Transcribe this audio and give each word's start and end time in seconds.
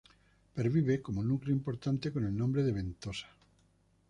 Pervive 0.55 0.99
como 1.03 1.21
núcleo 1.23 1.53
importante 1.55 2.11
con 2.11 2.25
el 2.25 2.35
nombre 2.35 2.63
de 2.63 2.71
Ventosa. 2.71 3.27